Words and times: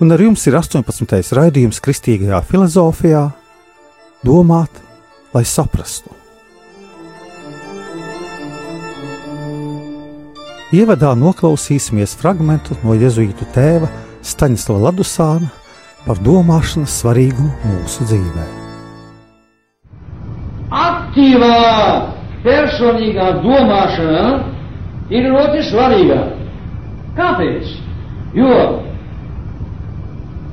un 0.00 0.10
ar 0.14 0.20
jums 0.22 0.44
ir 0.46 0.54
18. 0.54 1.34
raidījums 1.34 1.80
Kristīgajā 1.82 2.38
filozofijā- 2.46 3.24
domāt, 4.26 4.70
lai 5.34 5.42
saprastu. 5.44 6.14
Ievadā 10.70 11.14
noklausīsimies 11.16 12.14
fragment 12.14 12.70
no 12.84 12.92
jēzuītu 12.92 13.46
tēva 13.54 13.88
Staņslava 14.22 14.90
Ladusāna 14.90 15.48
par 16.06 16.16
domāšanas 16.16 16.92
svarīgumu 17.00 17.50
mūsu 17.64 18.04
dzīvē. 18.04 18.44
Aktīvā 20.70 21.54
personīgā 22.44 23.30
domāšana 23.42 24.26
ir 25.10 25.30
ļoti 25.32 25.64
svarīga. 25.70 26.18
Kāpēc? 27.16 27.64
Jo 28.36 28.87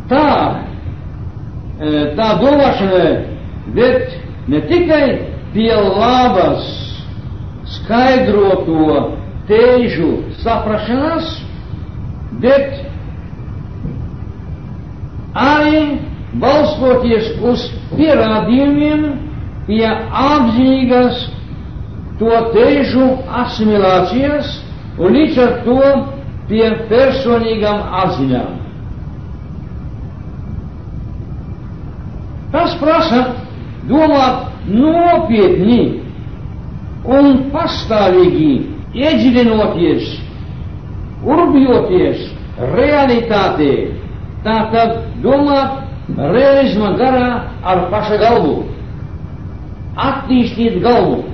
tā, 0.10 0.32
e, 1.80 1.92
tā 2.18 2.30
domāšana 2.42 3.06
ved 3.76 4.18
ne 4.48 4.62
tikai 4.70 5.06
pie 5.54 5.74
labas, 5.76 6.66
skaidroto 7.78 9.16
tēžu 9.50 10.12
saprašanās, 10.44 11.30
bet 12.42 12.82
arī 15.36 15.80
balstoties 16.42 17.32
uz 17.44 17.70
pierādījumiem 17.96 19.08
pie 19.68 19.88
apzinīgas 20.26 21.24
to 22.20 22.36
tēžu 22.54 23.08
asimilācijas 23.44 24.52
un 25.00 25.18
līdz 25.18 25.42
ar 25.46 25.56
to 25.66 25.80
pie 26.50 26.68
personīgām 26.92 27.82
apziņām. 28.04 28.65
Tas 32.56 32.72
prasa 32.80 33.18
domāt 33.90 34.46
nopietni 34.72 35.80
un 37.04 37.34
pastāvīgi 37.52 38.52
iedziļinoties, 38.96 40.06
urbjoties 41.36 42.22
realitātē, 42.78 43.72
tātad 44.46 44.94
domāt 45.26 45.82
realisma 46.16 46.94
garā 47.02 47.28
ar 47.74 47.82
paša 47.92 48.22
galvu, 48.24 48.54
attīstīt 50.06 50.80
galvu. 50.86 51.26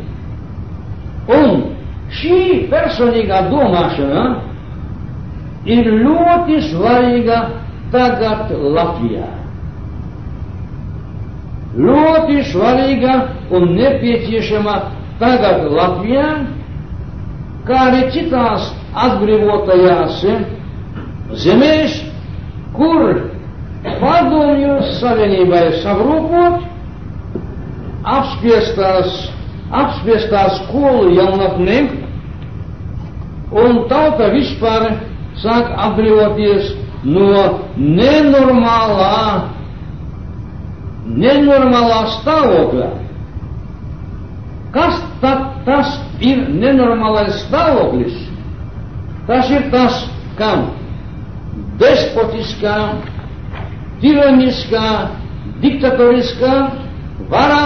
Un 1.37 1.61
šī 2.17 2.39
personīgā 2.73 3.43
domāšana 3.53 4.25
ir 5.69 5.93
ļoti 6.01 6.63
svarīga 6.71 7.43
tagad 7.93 8.49
Latvijā. 8.79 9.40
Ļoti 11.71 12.41
svarīga 12.51 13.13
un 13.55 13.69
nepieciešama 13.77 14.73
tagad 15.21 15.69
Latvijā, 15.71 16.27
kā 17.67 17.77
arī 17.87 18.01
citās 18.11 18.65
atbrīvotajās 19.05 20.17
zemēs, 21.45 21.95
kur 22.75 23.05
padomju 24.01 24.75
savienībai 24.99 25.63
savrūkot, 25.79 26.67
apspiestās, 28.17 29.15
apspiestās 29.71 30.59
skolu 30.65 31.13
jaunatnēm, 31.15 31.87
un 33.63 33.81
tauta 33.91 34.27
vispār 34.35 34.89
sāk 35.39 35.71
atbrīvoties 35.87 36.73
no 37.07 37.45
nenormālā, 37.77 39.50
nenormālā 41.17 42.01
stāvokļa. 42.17 42.89
Kas 44.71 44.99
tad 45.23 45.41
tas 45.65 45.97
ir 46.23 46.45
nenormālais 46.55 47.41
stāvoklis? 47.47 48.15
Tas 49.27 49.49
ir 49.51 49.67
tas, 49.73 49.97
kam 50.39 50.69
despotiskā, 51.81 52.77
tiraniskā, 54.01 54.85
diktatoriskā 55.61 56.55
vara 57.29 57.63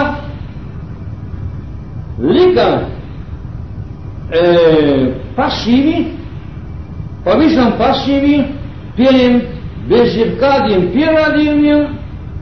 lika 2.18 2.68
e, 4.32 4.42
pasīvi 5.36 5.98
pavisam 7.26 7.74
pasīvi 7.80 8.36
pieņemt 8.96 9.54
bez 9.90 10.14
jebkādiem 10.18 10.88
pierādījumiem, 10.94 11.82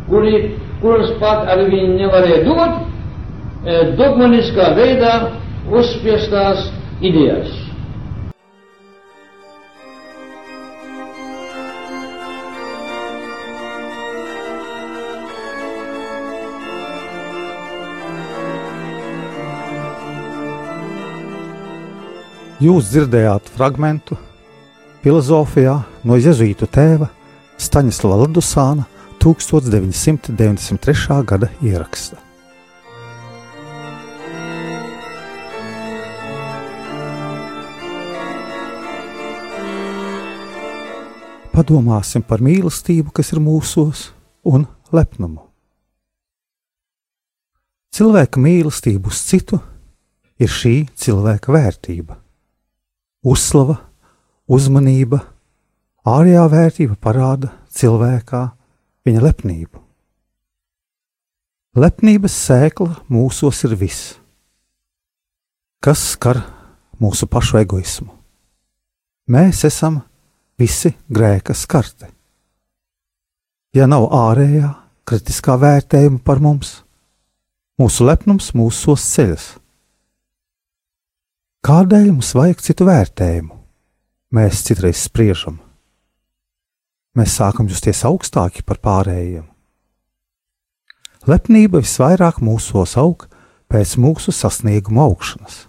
kuri, 0.09 0.35
arī 0.85 1.67
viņi 1.73 1.99
nevarēja 1.99 2.41
dot, 2.45 2.81
e, 3.65 3.77
dogmatiskā 3.99 4.73
veidā 4.77 5.13
uzspiestās 5.73 6.69
idejas. 7.01 7.65
Jūs 22.65 22.87
dzirdējāt 22.93 23.51
fragment 23.53 24.15
filozofijā 25.03 25.75
no 26.07 26.17
jēzuītu 26.17 26.69
tēva 26.73 27.11
Staņslava 27.61 28.23
Ladusāna 28.23 28.87
1993. 29.23 31.25
gada 31.25 31.49
ieraksta. 31.63 32.19
Padomāsim 41.55 42.25
par 42.27 42.43
mīlestību, 42.43 43.13
kas 43.15 43.31
ir 43.31 43.39
mūsos, 43.39 44.09
un 44.43 44.65
lepnumu. 44.91 45.45
Cilvēka 47.95 48.43
mīlestība 48.43 49.13
uz 49.13 49.21
citu 49.23 49.61
ir 50.43 50.51
šī 50.51 50.89
cilvēka 50.99 51.55
vērtība. 51.55 52.17
Uzslava, 53.23 53.77
uzmanība, 54.51 55.21
ārējā 56.03 56.49
vērtība 56.51 56.99
parāda 56.99 57.53
cilvēkā 57.71 58.43
viņa 59.05 59.23
lepnību. 59.25 59.81
Lepnības 61.75 62.35
sēkla 62.47 63.01
mūsos 63.11 63.65
ir 63.67 63.75
viss, 63.79 64.13
kas 65.83 66.03
skar 66.15 66.39
mūsu 67.03 67.27
pašu 67.27 67.59
egoismu. 67.65 68.13
Mēs 69.27 69.65
esam 69.67 69.99
visi 70.61 70.95
grēka 71.11 71.57
skarti. 71.57 72.07
Ja 73.75 73.89
nav 73.91 74.07
ārējā 74.15 74.71
kritiskā 75.09 75.59
vērtējuma 75.59 76.23
par 76.23 76.39
mums, 76.45 76.77
mūsu 77.81 78.07
lepnums 78.07 78.53
mūsos 78.55 79.09
ceļas. 79.11 79.51
Kādēļ 81.65 82.11
mums 82.13 82.35
vajag 82.37 82.63
citu 82.63 82.87
vērtējumu? 82.87 83.57
Mēs 84.37 84.63
citreiz 84.67 85.01
spriežam. 85.09 85.64
Mēs 87.15 87.37
sākam 87.39 87.69
justies 87.71 88.03
augstāki 88.09 88.65
par 88.67 88.81
pārējiem. 88.83 89.45
Lepnība 91.31 91.81
visvairāk 91.81 92.41
mūsos 92.45 92.97
aug 93.01 93.29
pēc 93.71 93.95
mūsu 94.03 94.35
sasnieguma 94.35 95.07
augšanas. 95.07 95.65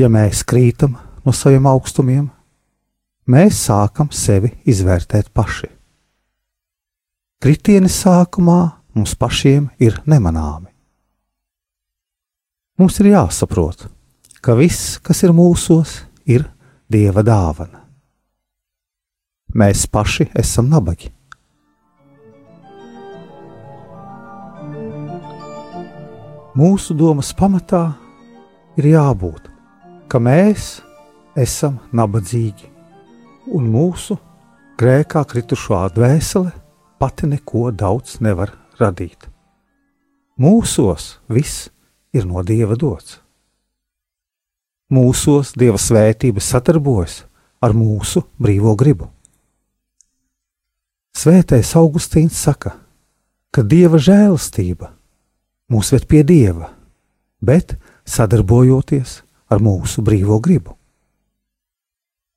Ja 0.00 0.10
mēs 0.12 0.42
krītam 0.48 0.96
no 1.22 1.32
saviem 1.36 1.68
augstumiem, 1.70 2.26
mēs 3.30 3.60
sākam 3.68 4.10
sevi 4.12 4.50
izvērtēt 4.68 5.30
paši. 5.32 5.70
Kritieni 7.42 7.90
sākumā 7.90 8.60
mums 8.94 9.14
pašiem 9.18 9.70
ir 9.82 10.00
nemanāmi. 10.06 10.72
Mums 12.78 12.98
ir 12.98 13.12
jāsaprot, 13.12 13.86
ka 14.42 14.56
viss, 14.58 14.98
kas 14.98 15.22
ir 15.22 15.34
mūsos, 15.36 16.00
ir 16.26 16.48
Dieva 16.92 17.22
dāvana. 17.24 17.81
Mēs 19.54 19.86
paši 19.86 20.28
esam 20.38 20.70
nabagi. 20.72 21.10
Mūsu 26.52 26.92
domas 26.92 27.32
pamatā 27.32 27.94
ir 28.76 28.90
jābūt, 28.92 29.46
ka 30.08 30.20
mēs 30.20 30.82
esam 31.36 31.78
nabadzīgi, 31.96 32.68
un 33.56 33.70
mūsu 33.72 34.18
grēkā 34.80 35.22
kritušā 35.28 35.86
dvēsele 35.96 36.52
pati 37.00 37.30
neko 37.30 37.70
daudz 37.72 38.18
nevar 38.20 38.52
radīt. 38.80 39.28
Mūsos 40.36 41.16
viss 41.32 41.70
ir 42.12 42.28
no 42.28 42.44
dieva 42.44 42.76
dots. 42.76 43.16
Mūsos 44.92 45.54
dieva 45.56 45.80
svētība 45.80 46.44
sadarbojas 46.44 47.22
ar 47.64 47.72
mūsu 47.72 48.26
brīvo 48.36 48.76
gribu. 48.76 49.08
Svētais 51.12 51.74
Augustīns 51.76 52.38
saka, 52.40 52.72
ka 53.52 53.62
dieva 53.62 54.00
žēlastība 54.00 54.88
mūs 55.72 55.92
ved 55.92 56.06
pie 56.08 56.22
dieva, 56.24 56.70
bet 57.40 57.76
sadarbojoties 58.08 59.20
ar 59.52 59.60
mūsu 59.60 60.02
brīvo 60.04 60.38
gribu. 60.40 60.76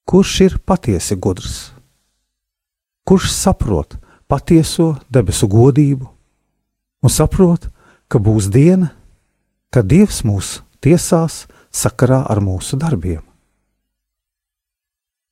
Kurš 0.06 0.33
ir 0.45 0.57
patiesi 0.60 1.16
gudrs? 1.16 1.72
Kurš 3.07 3.31
saprot 3.31 3.95
patieso 4.27 4.95
debesu 5.10 5.48
godību 5.50 6.10
un 7.06 7.13
saprot, 7.13 7.69
ka 8.12 8.19
būs 8.19 8.50
diena, 8.54 8.92
kad 9.74 9.88
Dievs 9.89 10.21
mūs 10.25 10.60
tiesās 10.81 11.45
sakarā 11.74 12.21
ar 12.30 12.42
mūsu 12.44 12.78
darbiem? 12.81 13.24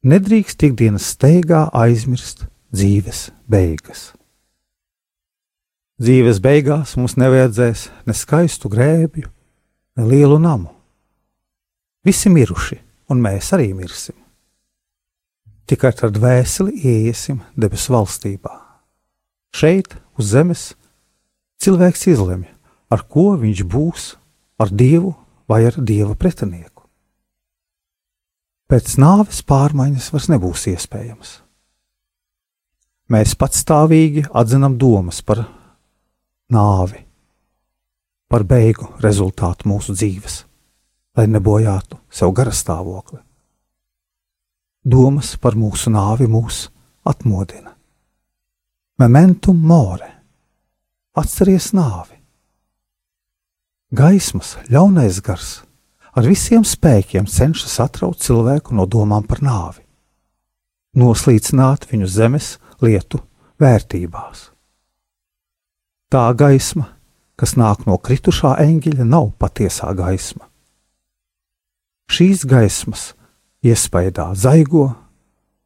Nedrīkst 0.04 0.66
ikdienas 0.68 1.12
steigā 1.14 1.68
aizmirst 1.70 2.48
dzīves 2.74 3.28
beigas. 3.50 4.12
Dzīves 6.02 6.40
beigās 6.42 6.96
mums 6.98 7.16
nevajadzēs 7.22 7.86
ne 8.10 8.16
skaistu 8.18 8.72
grēbju, 8.74 9.30
ne 9.98 10.08
lielu 10.10 10.40
namu. 10.42 10.72
Visi 12.04 12.32
miruši, 12.34 12.80
un 13.14 13.22
mēs 13.24 13.54
arī 13.56 13.70
mirsim. 13.78 14.18
Tikai 15.70 15.94
ar 15.94 16.12
dvēseli 16.12 16.74
ieiesim 16.82 17.40
debesu 17.56 17.94
valstībā. 17.94 18.52
Šeit, 19.54 19.94
uz 20.20 20.34
zemes, 20.34 20.66
cilvēks 21.64 22.08
izlemj, 22.10 22.50
ar 22.92 23.06
ko 23.08 23.38
viņš 23.40 23.64
būs, 23.70 24.10
ar 24.60 24.74
dievu 24.74 25.14
vai 25.48 25.62
ar 25.70 25.78
dieva 25.78 26.18
pretinieku. 26.20 26.84
Pēc 28.68 28.98
nāves 28.98 29.44
pārmaiņas 29.46 30.10
vairs 30.12 30.30
nebūs 30.34 30.68
iespējamas. 30.74 31.43
Mēs 33.12 33.36
patstāvīgi 33.36 34.24
atzinām 34.32 34.78
domas 34.80 35.20
par 35.26 35.42
nāvi, 36.54 37.02
par 38.32 38.46
beigu 38.48 38.88
rezultātu 39.04 39.68
mūsu 39.68 39.96
dzīves, 39.98 40.38
lai 41.18 41.28
nebojātu 41.28 42.00
sev 42.08 42.32
garastāvokli. 42.38 43.20
Domas 44.84 45.36
par 45.40 45.60
mūsu 45.60 45.92
nāvi 45.92 46.30
mūs 46.32 46.70
atmodina. 47.08 47.76
Momentum 49.00 49.60
more, 49.60 50.10
atceries 51.16 51.74
nāvi. 51.76 52.20
Gaismas, 53.94 54.56
ļaunais 54.72 55.20
gars 55.22 55.62
ar 56.14 56.28
visiem 56.30 56.64
spēkiem 56.66 57.28
cenšas 57.30 57.80
atraut 57.82 58.22
cilvēku 58.22 58.76
no 58.78 58.86
domām 58.86 59.26
par 59.28 59.42
nāvi, 59.44 59.82
noslīcināt 60.98 61.88
viņu 61.92 62.10
zemes 62.10 62.54
lietu 62.84 63.22
vērtībās. 63.62 64.50
Tā 66.14 66.28
gaisma, 66.38 66.90
kas 67.40 67.56
nāk 67.58 67.88
no 67.90 67.98
kritušā 67.98 68.56
eņģeļa, 68.62 69.06
nav 69.10 69.32
patiesā 69.42 69.90
gaisma. 69.98 70.46
Šīs 72.14 72.44
gaismas 72.46 73.14
iespējā 73.66 74.28
zaigo, 74.38 74.92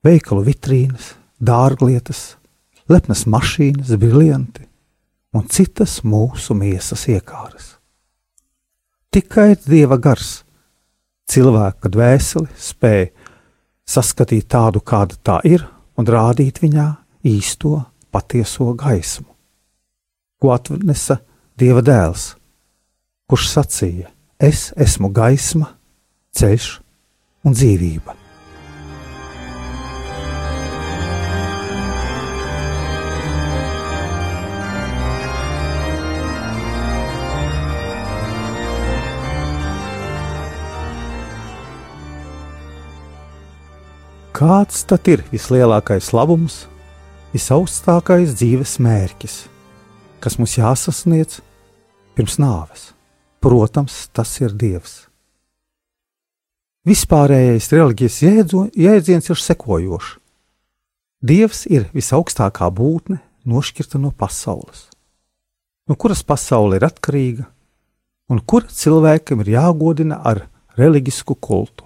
veikalu 0.06 0.46
vitrīnas, 0.48 1.16
dārglietas, 1.44 2.38
lepnas 2.88 3.26
mašīnas, 3.28 3.92
briljanti 4.00 4.68
un 5.36 5.48
citas 5.52 6.00
mūsu 6.08 6.56
miesas 6.56 7.04
iekāras. 7.12 7.76
Tikai 9.12 9.56
dieva 9.66 9.98
gars, 10.00 10.44
cilvēka 11.28 11.92
dvēseli 11.92 12.48
spēj 12.56 13.10
saskatīt 13.88 14.48
tādu, 14.52 14.82
kāda 14.84 15.18
tā 15.24 15.40
ir, 15.48 15.66
un 15.98 16.08
rādīt 16.08 16.62
viņā 16.64 16.88
īsto 17.26 17.86
patieso 18.12 18.74
gaismu, 18.78 19.30
ko 20.42 20.54
atnesa 20.54 21.22
dieva 21.58 21.82
dēls, 21.82 22.36
kurš 23.30 23.50
sacīja: 23.56 24.12
Es 24.38 24.70
esmu 24.78 25.10
gaisma, 25.10 25.74
ceļš 26.38 26.70
un 27.48 27.58
dzīvība. 27.58 28.14
Kāds 44.38 44.84
tad 44.86 45.08
ir 45.10 45.24
vislielākais 45.32 46.12
labums, 46.14 46.68
visaugstākais 47.38 48.34
dzīves 48.34 48.78
mērķis, 48.82 49.36
kas 50.24 50.38
mums 50.40 50.56
jāsasniedz 50.58 51.42
pirms 52.18 52.40
nāves? 52.42 52.92
Protams, 53.44 54.08
tas 54.10 54.32
ir 54.42 54.56
Dievs. 54.58 55.04
Vispārējais 56.88 57.68
reliģijas 57.76 58.18
jēdziens 58.74 59.30
ir 59.30 59.42
sekojošs. 59.44 60.16
Dievs 61.28 61.66
ir 61.70 61.88
visaugstākā 61.94 62.70
būtne, 62.74 63.20
nošķirta 63.46 64.02
no 64.02 64.12
pasaules, 64.14 64.88
no 65.90 65.98
kuras 65.98 66.24
pasaule 66.26 66.78
ir 66.78 66.86
atkarīga, 66.88 67.46
un 68.34 68.42
kura 68.42 68.70
cilvēkam 68.70 69.46
ir 69.46 69.54
jāgodina 69.58 70.22
ar 70.26 70.46
reliģisku 70.78 71.38
kultu. 71.38 71.86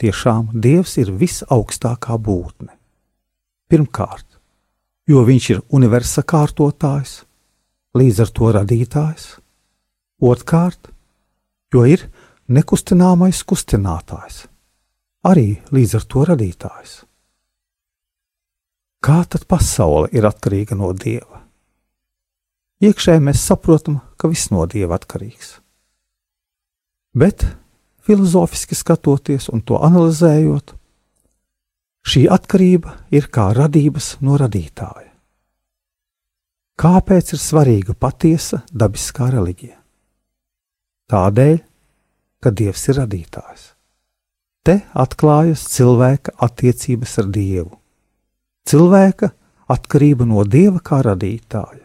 Tiešām 0.00 0.56
Dievs 0.60 0.98
ir 1.00 1.12
visaugstākā 1.14 2.16
būtne. 2.20 2.72
Pirmkārt, 3.70 4.33
jo 5.08 5.24
Viņš 5.24 5.50
ir 5.50 5.62
universa 5.68 6.22
kārtotājs, 6.22 7.22
līdz 7.94 8.20
ar 8.24 8.30
to 8.34 8.50
radītājs. 8.56 9.26
Otrkārt, 10.24 10.88
jo 11.74 11.84
ir 11.84 12.06
nekustināmais 12.48 13.42
kustinātājs, 13.44 14.44
arī 15.26 15.58
līdz 15.74 15.98
ar 15.98 16.06
to 16.08 16.24
radītājs. 16.30 16.94
Kā 19.04 19.20
tad 19.28 19.44
pasaule 19.44 20.08
ir 20.16 20.24
atkarīga 20.24 20.78
no 20.78 20.94
dieva? 20.96 21.42
Iekšēji 22.84 23.20
mēs 23.20 23.42
saprotam, 23.44 24.00
ka 24.16 24.30
viss 24.32 24.50
no 24.52 24.64
dieva 24.68 24.96
atkarīgs. 24.96 25.58
Bet, 27.14 27.44
filozofiski 28.04 28.74
skatoties 28.74 29.50
un 29.52 29.60
to 29.62 29.76
analizējot, 29.84 30.72
šī 32.04 32.26
atkarība 32.30 32.98
ir 33.14 33.28
kā 33.32 33.50
radības 33.56 34.18
no 34.24 34.36
radītāja. 34.40 35.10
Kāpēc 36.74 37.32
ir 37.36 37.40
svarīga 37.40 37.94
patiesa 37.94 38.64
dabiskā 38.74 39.30
reliģija? 39.30 39.78
Tādēļ, 41.10 41.56
ka 42.42 42.50
Dievs 42.50 42.82
ir 42.90 42.98
radītājs. 42.98 43.70
Te 44.64 44.80
atklājas 44.96 45.62
cilvēka 45.70 46.34
attiecības 46.44 47.18
ar 47.22 47.30
Dievu, 47.32 47.78
cilvēka 48.68 49.30
atkarība 49.70 50.26
no 50.28 50.44
Dieva 50.48 50.80
kā 50.84 51.02
radītāja. 51.04 51.84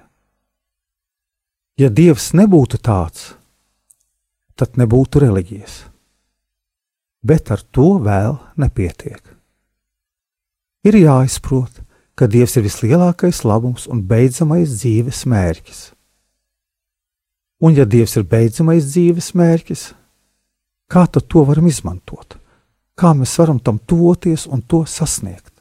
Ja 1.80 1.90
Dievs 1.92 2.32
nebūtu 2.36 2.80
tāds, 2.84 3.34
tad 4.60 4.80
nebūtu 4.80 5.22
reliģijas, 5.24 5.84
bet 7.24 7.52
ar 7.56 7.64
to 7.72 7.94
vēl 8.04 8.40
nepietiek. 8.60 9.39
Ir 10.88 10.96
jāizprot, 10.96 11.82
ka 12.16 12.28
Dievs 12.28 12.56
ir 12.60 12.66
vislielākais 12.68 13.44
labums 13.44 13.88
un 13.92 14.04
beidzamais 14.08 14.80
dzīves 14.80 15.26
mērķis. 15.28 15.82
Un, 17.60 17.76
ja 17.76 17.84
Dievs 17.84 18.16
ir 18.16 18.28
beidzamais 18.28 18.86
dzīves 18.88 19.34
mērķis, 19.36 19.90
Kā 20.90 21.06
tad 21.06 21.28
to 21.30 21.44
varam 21.46 21.68
izmantot? 21.70 22.40
Kā 22.98 23.14
mēs 23.14 23.36
varam 23.38 23.60
tam 23.62 23.78
tuvoties 23.78 24.48
un 24.50 24.64
to 24.66 24.82
sasniegt? 24.90 25.54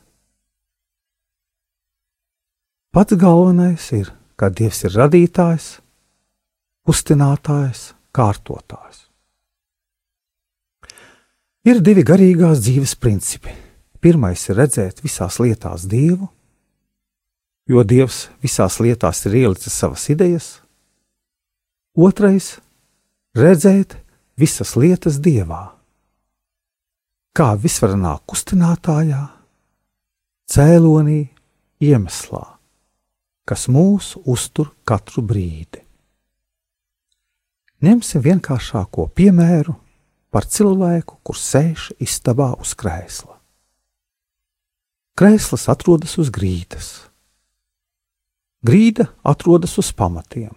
Pats 2.97 3.19
galvenais 3.21 3.91
ir, 3.93 4.09
ka 4.41 4.49
Dievs 4.49 4.81
ir 4.89 4.97
radītājs, 4.97 5.67
kustinātājs, 6.89 7.93
kārtotājs. 8.17 9.05
Ir 11.69 11.85
divi 11.85 12.01
garīgās 12.09 12.65
dzīves 12.65 12.97
principi. 12.97 13.53
Pirmais 14.01 14.43
ir 14.49 14.59
redzēt 14.59 15.03
visās 15.05 15.39
lietās 15.43 15.87
Dievu, 15.91 16.29
jo 17.69 17.85
Dievs 17.85 18.29
visās 18.43 18.79
lietās 18.81 19.25
ir 19.29 19.37
ielicis 19.45 19.75
savas 19.75 20.09
idejas. 20.13 20.61
Otrais- 21.97 22.59
redzēt 23.43 23.97
visas 24.39 24.77
lietas 24.77 25.19
Dievā, 25.19 25.73
kā 27.35 27.55
visvarenā 27.59 28.19
kustinātājā, 28.27 29.29
cēlonī, 30.49 31.29
iemeslā, 31.81 32.45
kas 33.45 33.67
mūs 33.67 34.17
uztur 34.27 34.73
katru 34.85 35.23
brīdi. 35.23 35.83
Ņemsim 37.83 38.23
vienkāršāko 38.23 39.07
piemēru 39.15 39.77
par 40.35 40.47
cilvēku, 40.51 41.21
kurš 41.23 41.43
sēž 41.53 41.91
istabā 42.03 42.51
uz 42.59 42.75
krēsla. 42.75 43.38
Krēsls 45.19 45.67
atrodas 45.73 46.15
uz 46.23 46.31
grīdas. 46.31 46.89
Grīda 48.63 49.09
atrodas 49.27 49.75
uz 49.83 49.91
pamatiem. 49.95 50.53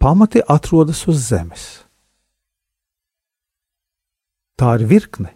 Pamati 0.00 0.40
atrodas 0.40 1.02
uz 1.08 1.20
zemes. 1.28 1.64
Tā 4.56 4.76
ir 4.78 4.86
virkne, 4.88 5.34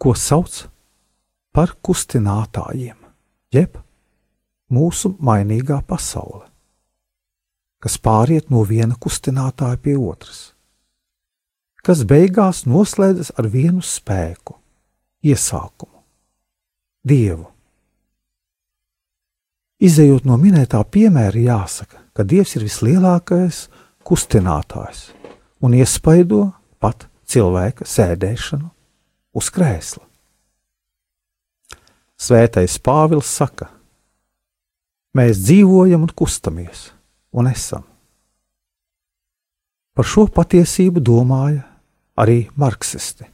ko 0.00 0.14
sauc 0.16 0.62
par 1.52 1.74
kustinātājiem, 1.84 2.96
jeb 3.52 3.76
mūsu 4.72 5.12
mainīgā 5.20 5.82
pasaule 5.84 6.46
kas 7.82 7.98
pāriet 7.98 8.50
no 8.54 8.62
viena 8.62 8.94
kustinātāja 8.94 9.80
pie 9.82 9.96
otras, 9.98 10.52
kas 11.82 12.04
beigās 12.06 12.62
noslēdzas 12.70 13.32
ar 13.38 13.48
vienu 13.50 13.82
spēku, 13.82 14.54
iesākumu, 15.26 15.91
dievu. 17.06 17.48
Izejot 19.82 20.26
no 20.28 20.36
minētā 20.38 20.78
piemēra, 20.86 21.40
jāsaka, 21.42 21.98
ka 22.14 22.22
Dievs 22.22 22.54
ir 22.54 22.66
vislielākais 22.68 23.64
kustinātājs 24.06 25.08
un 25.62 25.74
iespaido 25.74 26.52
pat 26.82 27.08
cilvēka 27.26 27.86
sēdēšanu 27.88 28.68
uz 29.34 29.50
krēsla. 29.50 30.04
Svētais 32.22 32.78
Pāvils 32.78 33.26
saka, 33.26 33.72
mēs 35.18 35.42
dzīvojam 35.42 36.06
un 36.06 36.14
kustamies 36.14 36.92
un 37.34 37.50
esam. 37.50 37.82
Par 39.92 40.06
šo 40.06 40.28
patiesību 40.30 41.02
domāja 41.02 41.66
arī 42.16 42.46
marksisti. 42.54 43.31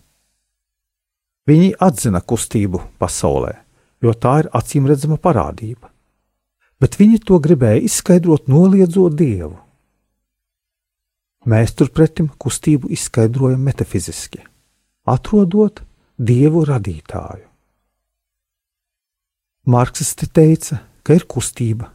Viņi 1.49 1.71
atzina 1.81 2.21
kustību 2.21 2.83
pasaulē, 3.01 3.55
jo 4.05 4.13
tā 4.13 4.35
ir 4.43 4.51
acīmredzama 4.53 5.17
parādība, 5.17 5.89
bet 6.77 6.99
viņi 7.01 7.23
to 7.25 7.39
gribēja 7.41 7.81
izskaidrot 7.89 8.51
noliedzot 8.53 9.17
dievu. 9.17 9.57
Mēs 11.49 11.73
turpretim 11.79 12.29
kustību 12.37 12.91
izskaidrojam 12.93 13.63
metafiziski, 13.65 14.43
atrodot 15.09 15.81
dievu 16.19 16.67
radītāju. 16.69 17.47
Marksisti 19.73 20.29
teica, 20.29 20.83
ka 21.01 21.17
ir 21.17 21.25
kustība, 21.25 21.89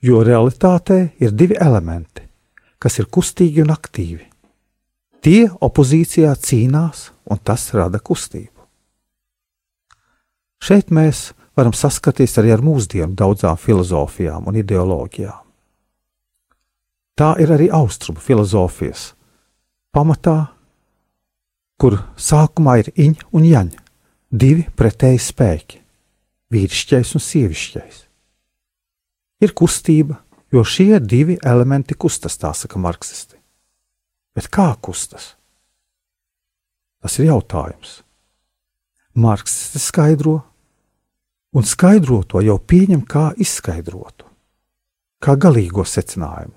jo 0.00 0.24
realitātē 0.24 0.98
ir 1.20 1.36
divi 1.36 1.60
elementi, 1.60 2.24
kas 2.80 2.96
ir 3.00 3.12
kustīgi 3.12 3.64
un 3.64 3.76
aktīvi. 3.76 4.24
Tie 5.20 5.46
opozīcijā 5.50 6.32
cīnās, 6.40 7.10
un 7.28 7.40
tas 7.44 7.72
rada 7.76 8.00
kustību. 8.00 8.55
Šeit 10.66 10.90
mēs 10.90 11.30
varam 11.56 11.74
saskaties 11.76 12.34
arī 12.40 12.50
ar 12.56 12.64
mūsdienu 12.66 13.14
daudzām 13.14 13.58
filozofijām 13.60 14.48
un 14.50 14.58
ideoloģijām. 14.58 15.44
Tā 17.16 17.28
ir 17.40 17.52
arī 17.54 17.68
austrumu 17.72 18.20
filozofijas 18.20 19.12
pamatā, 19.94 20.50
kur 21.80 22.00
sākumā 22.16 22.80
ir 22.82 22.90
iņa 22.92 23.30
un 23.32 23.46
jaņa, 23.46 23.86
divi 24.32 24.66
pretēji 24.76 25.22
spēki- 25.30 25.80
vīrišķais 26.52 27.14
un 27.14 27.24
sievišķais 27.24 28.06
ir 29.40 29.52
kustība, 29.56 30.20
jo 30.52 30.64
šie 30.64 30.98
divi 31.00 31.36
elementi 31.44 31.96
kustas, 31.98 32.38
tā 32.40 32.52
saka 32.56 32.80
marksisti. 32.80 33.36
Bet 34.36 34.48
kā 34.52 34.68
kustas? 34.80 35.34
Tas 37.02 37.18
ir 37.20 37.28
jautājums. 37.30 38.00
Marksisti 39.16 39.80
skaidro, 39.80 40.42
un 41.56 41.64
skaidro 41.64 42.20
to 42.28 42.42
jau 42.44 42.58
pieņem 42.60 43.02
kā 43.08 43.30
izskaidrotu, 43.40 44.28
kā 45.24 45.36
galīgo 45.40 45.86
secinājumu. 45.88 46.56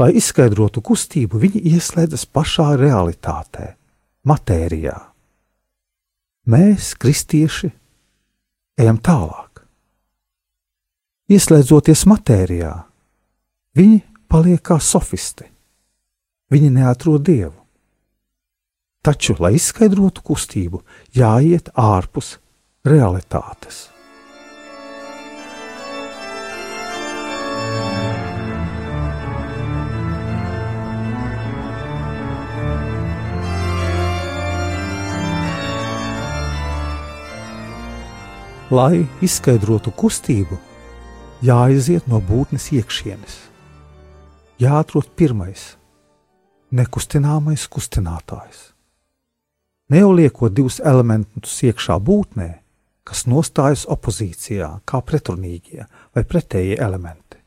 Lai 0.00 0.14
izskaidrotu 0.16 0.80
kustību, 0.80 1.40
viņi 1.42 1.60
ieslēdzas 1.74 2.24
pašā 2.32 2.70
realitātē, 2.80 3.74
matērijā. 4.24 4.96
Mēs, 6.48 6.94
kristieši, 6.96 7.68
ejam 8.80 8.96
tālāk 9.04 9.50
ieslēdzoties 11.30 12.06
matērijā, 12.10 12.72
viņi 13.78 14.00
paliek 14.30 14.62
kā 14.66 14.80
sofisti. 14.82 15.46
Viņi 16.50 16.70
neatrod 16.74 17.22
dievu. 17.28 17.54
Taču, 19.06 19.36
lai 19.38 19.54
izskaidrotu 19.56 20.24
kustību, 20.26 20.82
jāiet 21.14 21.70
ārpus 21.78 22.34
realitātes. 22.84 23.90
Lai 38.70 39.02
izskaidrotu 39.20 39.90
kustību, 39.90 40.56
jāiziet 41.42 42.06
no 42.08 42.20
būtnes 42.22 42.70
iekšienes. 42.72 43.36
Jāatrod 44.62 45.10
pirmais, 45.18 45.74
nekustināmais 46.70 47.66
kustinātājs. 47.66 48.70
Neoliekot 49.90 50.54
divus 50.54 50.78
elementus 50.86 51.56
iekšā 51.66 51.98
būtnē, 51.98 52.59
kas 53.06 53.26
nostājas 53.30 53.86
opozīcijā, 53.90 54.68
kā 54.84 55.00
pretrunīgie 55.06 55.86
vai 56.14 56.24
pretējie 56.24 56.78
elementi. 56.80 57.38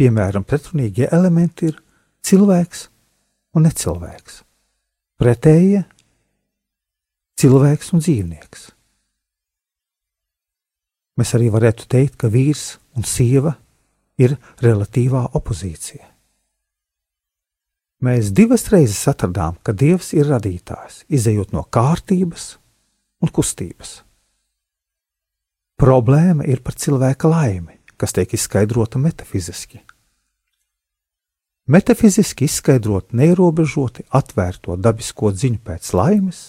Piemēram, 0.00 0.44
pretrunīgie 0.48 1.08
elementi 1.12 1.70
ir 1.70 1.80
cilvēks 2.24 2.86
un 3.56 3.66
necilvēks, 3.66 4.42
pretējie 5.20 5.82
cilvēks 7.40 7.90
un 7.96 8.04
dzīvnieks. 8.04 8.68
Mēs 11.20 11.34
arī 11.36 11.50
varētu 11.52 11.88
teikt, 11.90 12.16
ka 12.20 12.30
vīrs 12.32 12.78
un 12.96 13.04
sieva 13.04 13.56
ir 14.20 14.36
relatīvā 14.64 15.26
opozīcija. 15.36 16.06
Mēs 18.00 18.30
divas 18.32 18.64
reizes 18.72 19.02
atradām, 19.10 19.58
ka 19.60 19.74
Dievs 19.76 20.14
ir 20.16 20.30
radītājs, 20.30 21.02
izējot 21.12 21.52
no 21.52 21.66
kārtības 21.68 22.54
un 23.20 23.28
kustības. 23.28 23.98
Problēma 25.80 26.44
ir 26.44 26.60
par 26.60 26.76
cilvēka 26.76 27.30
laimi, 27.30 27.78
kas 27.96 28.12
tiek 28.16 28.32
izskaidrota 28.36 29.00
metafiziski. 29.00 29.80
Metafiziski 31.70 32.44
izskaidrot 32.44 33.14
neierobežoti 33.16 34.04
atvērto 34.10 34.76
dabisko 34.76 35.30
ziņu 35.32 35.62
pēc 35.64 35.92
laimes, 35.96 36.40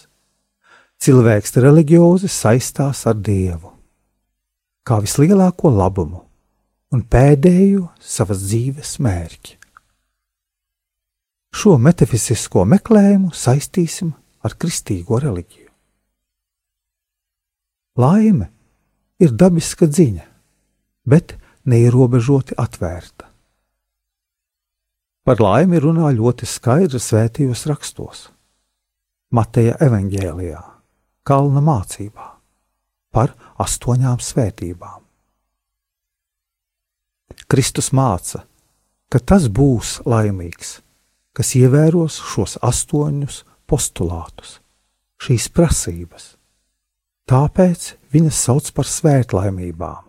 cilvēks 1.00 1.56
reliģiozi 1.62 2.32
saistās 2.32 3.06
ar 3.08 3.20
Dievu 3.22 3.72
kā 4.88 4.98
vislielāko 5.02 5.72
labumu 5.74 6.24
un 6.92 7.04
pēdējo 7.08 7.90
savas 8.02 8.42
dzīves 8.48 8.98
mērķi. 9.04 9.58
Šo 11.52 11.76
metafizisko 11.78 12.64
meklējumu 12.74 13.34
saistīsim 13.36 14.14
ar 14.48 14.56
kristīgo 14.60 15.20
reliģiju. 15.22 15.70
Laime 18.00 18.48
ir 19.22 19.34
dabiska 19.38 19.88
dziņa, 19.88 20.26
bet 21.06 21.36
neierobežoti 21.70 22.58
atvērta. 22.58 23.28
Par 25.22 25.38
laimi 25.38 25.78
runā 25.78 26.10
ļoti 26.18 26.48
skaidri 26.50 27.00
svētījos 27.00 27.68
rakstos, 27.70 28.30
Mateja 29.32 29.78
evaņģēlijā, 29.80 30.62
Kalna 31.24 31.62
mācībā 31.62 32.26
par 33.14 33.36
astoņām 33.62 34.18
svētībām. 34.24 35.04
Kristus 37.52 37.92
māca, 37.94 38.42
ka 39.12 39.20
tas 39.22 39.46
būs 39.48 40.00
laimīgs, 40.10 40.80
kas 41.38 41.54
ievēros 41.60 42.18
šos 42.34 42.58
astoņus 42.66 43.44
postulātus, 43.70 44.58
šīs 45.22 45.48
prasības, 45.54 46.36
Tāpēc 47.32 47.94
viņas 48.12 48.38
sauc 48.44 48.70
par 48.76 48.88
svētlaimībām. 48.92 50.08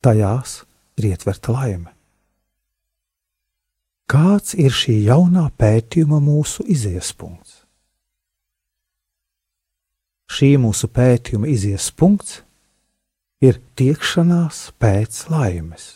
Tajās 0.00 0.62
ir 0.96 1.10
ietverta 1.10 1.52
laime. 1.52 1.90
Kāds 4.08 4.54
ir 4.56 4.72
šī 4.72 4.94
jaunā 5.04 5.50
pētījuma 5.60 6.16
mūsu 6.24 6.64
izies 6.64 7.10
punkts? 7.12 7.58
Šī 10.32 10.54
mūsu 10.62 10.88
pētījuma 10.88 11.50
izies 11.52 11.90
punkts 11.92 12.38
ir 13.44 13.58
tiekšanās 13.76 14.70
pēc 14.80 15.18
laimes. 15.28 15.90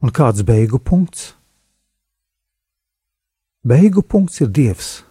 Un 0.00 0.14
kāds 0.16 0.46
beigu 0.48 0.80
punkts? 0.80 1.34
Beigu 3.68 4.00
punkts 4.00 4.40
ir 4.40 4.48
Dievs, 4.48 5.02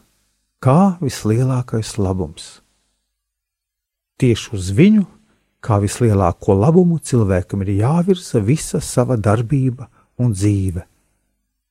kā 0.58 0.98
vislielākais 1.04 1.94
labums. 2.02 2.50
Tieši 4.20 4.50
uz 4.58 4.70
viņu, 4.76 5.06
kā 5.64 5.78
vislielāko 5.80 6.58
labumu, 6.60 6.98
cilvēkam 7.00 7.62
ir 7.64 7.78
jāvirza 7.78 8.42
visa 8.44 8.82
sava 8.84 9.16
darbība 9.16 9.88
un 10.20 10.34
dzīve, 10.36 10.84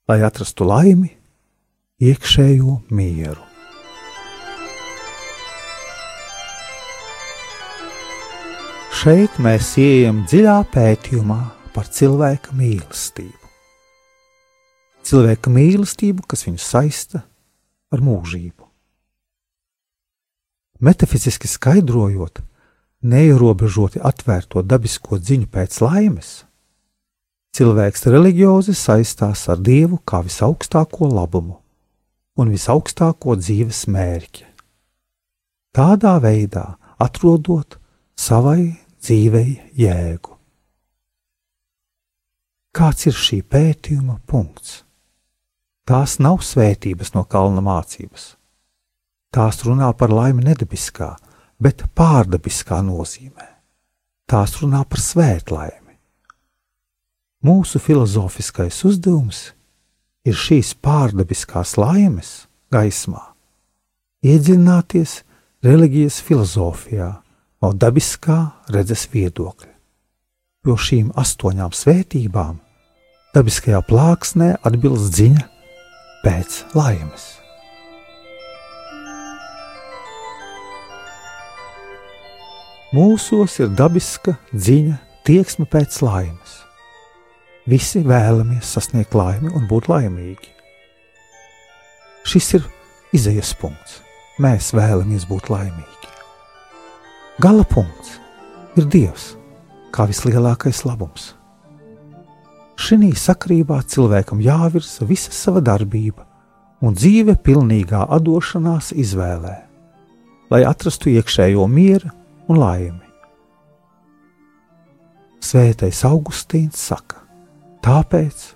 lai 0.08 0.18
atrastu 0.24 0.64
laimi, 0.64 1.10
iekšējo 2.00 2.78
mieru. 2.88 3.44
Šeit 8.98 9.36
mēs 9.44 9.74
ieejam 9.78 10.22
dziļā 10.24 10.56
pētījumā 10.72 11.38
par 11.76 11.92
cilvēka 11.92 12.56
mīlestību. 12.56 13.52
Cilvēka 15.04 15.52
mīlestību, 15.52 16.24
kas 16.24 16.48
viņu 16.48 16.64
saista 16.64 17.22
ar 17.92 18.02
mūžību. 18.08 18.67
Metafiziski 20.78 21.49
skaidrojot, 21.50 22.38
neierobežoti 23.02 23.99
atvērto 23.99 24.62
dabisko 24.62 25.18
ziņu 25.18 25.49
pēc 25.50 25.80
laimes, 25.82 26.30
cilvēks 27.58 28.06
religiozi 28.06 28.76
saistās 28.78 29.49
ar 29.50 29.58
Dievu 29.58 29.99
kā 30.06 30.23
visaugstāko 30.23 31.11
labumu 31.11 31.58
un 32.38 32.54
visaugstāko 32.54 33.35
dzīves 33.40 33.88
mērķi. 33.90 34.47
Tādā 35.75 36.14
veidā 36.23 36.64
atrodot 37.02 37.80
savai 38.14 38.78
dzīvei 39.02 39.58
jēgu. 39.75 40.38
Kāds 42.78 43.08
ir 43.11 43.18
šī 43.18 43.42
pētījuma 43.42 44.20
punkts? 44.30 44.85
Tās 45.88 46.18
nav 46.23 46.44
svētības 46.47 47.14
no 47.16 47.25
kalna 47.26 47.64
mācības. 47.64 48.38
Tās 49.35 49.61
runā 49.66 49.90
par 49.97 50.12
laimi 50.14 50.47
nedabiskā, 50.47 51.12
bet 51.61 51.85
pārdabiskā 51.94 52.80
nozīmē. 52.85 53.49
Tās 54.28 54.58
runā 54.62 54.85
par 54.88 55.00
svētlaimi. 55.00 55.97
Mūsu 57.44 57.80
filozofiskais 57.80 58.82
uzdevums 58.88 59.49
ir 60.26 60.37
šīs 60.37 60.75
pārdabiskās 60.82 61.76
laimes 61.78 62.49
gaismā 62.73 63.28
iedziļināties 64.26 65.12
reliģijas 65.62 66.20
filozofijā 66.26 67.08
no 67.62 67.73
dabiskā 67.75 68.38
redzes 68.75 69.06
viedokļa, 69.12 69.73
jo 70.66 70.75
šīm 70.75 71.12
astoņām 71.18 71.75
svētībām 71.75 72.58
dabiskajā 73.35 73.82
plāksnē 73.87 74.54
atbilst 74.66 75.18
ziņa 75.18 75.44
pēc 76.25 76.62
laimes. 76.75 77.28
Mūsos 82.88 83.59
ir 83.61 83.68
dabiska 83.76 84.38
dziņa, 84.57 84.95
tieksme 85.29 85.66
pēc 85.68 85.98
laimes. 86.01 86.55
Visi 87.68 88.01
vēlamies 88.01 88.64
sasniegt 88.64 89.12
laimi 89.12 89.51
un 89.53 89.66
būt 89.68 89.90
laimīgi. 89.92 90.48
Šis 92.24 92.48
ir 92.57 92.64
izējas 93.12 93.53
punkts. 93.61 93.98
Mēs 94.40 94.70
vēlamies 94.72 95.29
būt 95.29 95.51
laimīgi. 95.53 96.09
Gala 97.44 97.66
punkts 97.68 98.16
ir 98.81 98.88
Dievs, 98.88 99.35
kā 99.92 100.09
vislielākais 100.09 100.87
labums. 100.88 101.35
Šī 102.81 103.12
sakrībā 103.12 103.83
cilvēkam 103.85 104.40
jāvirza 104.40 105.05
visa 105.05 105.35
sava 105.37 105.61
darbība 105.61 106.24
un 106.81 106.96
dzīve 106.96 107.37
pilnīgā 107.44 108.07
atdošanās 108.16 108.94
izvēlē, 108.96 109.57
lai 110.48 110.64
atrastu 110.64 111.12
iekšējo 111.12 111.68
mieru 111.68 112.14
un 112.48 112.61
laimi. 112.61 113.04
Svētais 115.44 116.00
Augustīns 116.08 116.80
saka, 116.88 117.20
tāpēc, 117.84 118.48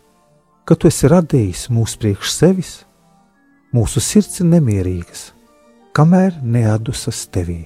ka 0.66 0.76
tu 0.76 0.88
esi 0.90 1.10
radījis 1.12 1.68
mūs 1.72 1.94
priekš 2.00 2.32
sevis, 2.34 2.72
mūsu 3.72 4.02
sirds 4.02 4.42
ir 4.42 4.50
nemierīgas, 4.50 5.28
kamēr 5.96 6.40
neadusas 6.42 7.22
tevī. 7.32 7.62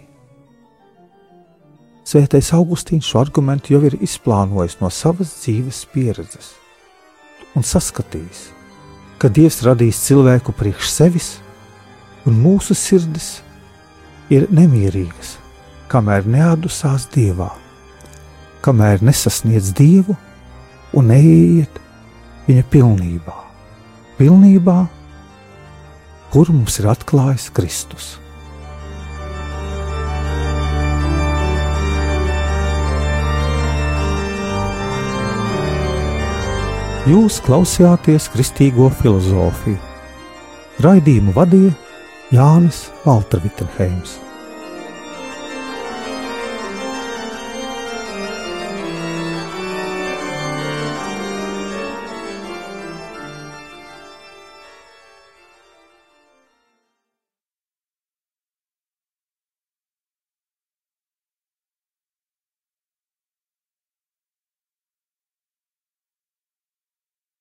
Svētais 2.06 2.52
Augustīns 2.54 3.08
šo 3.08 3.24
argumentu 3.24 3.74
jau 3.74 3.80
ir 3.88 3.96
izplānojis 4.04 4.78
no 4.82 4.92
savas 4.94 5.32
dzīves 5.40 5.82
pieredzes 5.90 6.52
un 7.56 7.64
saskatījis, 7.64 8.50
ka 9.18 9.30
Dievs 9.32 9.62
radīs 9.64 9.98
cilvēku 10.04 10.52
priekš 10.54 10.92
sevis, 10.92 11.30
un 12.28 12.36
mūsu 12.42 12.76
sirdis 12.76 13.40
ir 14.30 14.46
nemierīgas, 14.52 15.36
kamēr 15.92 16.26
neatdusās 16.28 17.06
Dievā, 17.14 17.50
kamēr 18.64 19.04
nesasniedz 19.06 19.72
Dievu 19.76 20.16
un 20.96 21.10
neiet 21.12 21.80
viņa 22.46 22.66
pilnībā, 22.72 23.38
pilnībā, 24.18 24.76
kur 26.34 26.52
mums 26.52 26.80
ir 26.82 26.90
atklājis 26.92 27.50
Kristus. 27.54 28.14
Jūs 37.06 37.38
klausījāties 37.46 38.26
kristīgo 38.32 38.88
filozofiju. 38.98 39.78
Raidījumu 40.82 41.36
vadīja 41.36 41.70
Jānis 42.34 42.88
Valtra 43.04 43.38
Vitsenheims. 43.44 44.25